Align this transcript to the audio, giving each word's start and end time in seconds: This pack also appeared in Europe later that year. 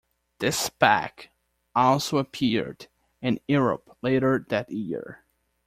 This 0.39 0.67
pack 0.67 1.29
also 1.75 2.17
appeared 2.17 2.87
in 3.21 3.39
Europe 3.47 3.95
later 4.01 4.43
that 4.49 4.71
year. 4.71 5.23